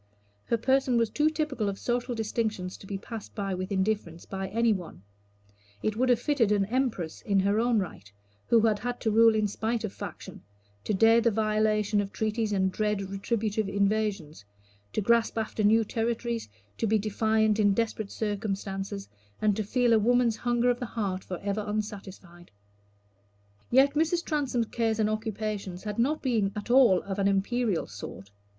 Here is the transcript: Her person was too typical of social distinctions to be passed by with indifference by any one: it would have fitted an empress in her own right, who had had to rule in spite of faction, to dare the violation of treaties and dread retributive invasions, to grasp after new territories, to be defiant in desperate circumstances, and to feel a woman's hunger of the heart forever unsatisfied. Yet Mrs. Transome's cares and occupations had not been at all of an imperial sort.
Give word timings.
Her 0.45 0.57
person 0.57 0.97
was 0.97 1.11
too 1.11 1.29
typical 1.29 1.69
of 1.69 1.77
social 1.77 2.15
distinctions 2.15 2.75
to 2.77 2.87
be 2.87 2.97
passed 2.97 3.35
by 3.35 3.53
with 3.53 3.71
indifference 3.71 4.25
by 4.25 4.47
any 4.47 4.73
one: 4.73 5.03
it 5.83 5.95
would 5.95 6.09
have 6.09 6.19
fitted 6.19 6.51
an 6.51 6.65
empress 6.65 7.21
in 7.21 7.41
her 7.41 7.59
own 7.59 7.77
right, 7.77 8.11
who 8.47 8.61
had 8.61 8.79
had 8.79 8.99
to 9.01 9.11
rule 9.11 9.35
in 9.35 9.47
spite 9.47 9.83
of 9.83 9.93
faction, 9.93 10.41
to 10.85 10.95
dare 10.95 11.21
the 11.21 11.29
violation 11.29 12.01
of 12.01 12.11
treaties 12.11 12.51
and 12.51 12.71
dread 12.71 13.11
retributive 13.11 13.69
invasions, 13.69 14.43
to 14.91 15.01
grasp 15.01 15.37
after 15.37 15.63
new 15.63 15.83
territories, 15.85 16.49
to 16.79 16.87
be 16.87 16.97
defiant 16.97 17.59
in 17.59 17.75
desperate 17.75 18.09
circumstances, 18.09 19.07
and 19.39 19.55
to 19.55 19.63
feel 19.63 19.93
a 19.93 19.99
woman's 19.99 20.37
hunger 20.37 20.71
of 20.71 20.79
the 20.79 20.87
heart 20.87 21.23
forever 21.23 21.63
unsatisfied. 21.67 22.49
Yet 23.69 23.93
Mrs. 23.93 24.25
Transome's 24.25 24.65
cares 24.71 24.97
and 24.97 25.11
occupations 25.11 25.83
had 25.83 25.99
not 25.99 26.23
been 26.23 26.51
at 26.55 26.71
all 26.71 27.03
of 27.03 27.19
an 27.19 27.27
imperial 27.27 27.85
sort. 27.85 28.31